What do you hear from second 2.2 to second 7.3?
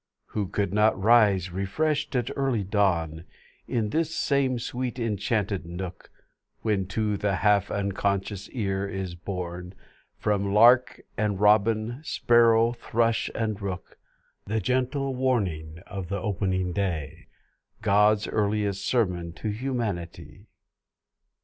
early dawn In this same sweet, enchanted nook; When, to